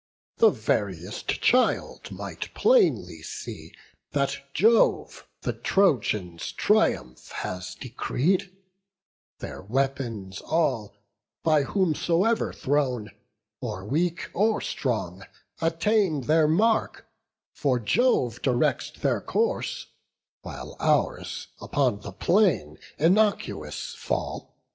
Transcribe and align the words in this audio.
the 0.37 0.49
veriest 0.49 1.27
child 1.27 2.09
might 2.09 2.51
plainly 2.55 3.21
see 3.21 3.71
That 4.13 4.39
Jove 4.51 5.27
the 5.41 5.53
Trojans' 5.53 6.51
triumph 6.53 7.29
has 7.31 7.75
decreed: 7.75 8.51
Their 9.37 9.61
weapons 9.61 10.41
all, 10.43 10.95
by 11.43 11.61
whomsoever 11.61 12.51
thrown, 12.51 13.11
Or 13.59 13.85
weak, 13.85 14.31
or 14.33 14.59
strong, 14.59 15.23
attain 15.61 16.21
their 16.21 16.47
mark; 16.47 17.05
for 17.53 17.79
Jove 17.79 18.41
Directs 18.41 18.89
their 18.89 19.21
course; 19.21 19.85
while 20.41 20.75
ours 20.79 21.49
upon 21.61 21.99
the 21.99 22.11
plain 22.11 22.79
Innocuous 22.97 23.93
fall. 23.93 24.57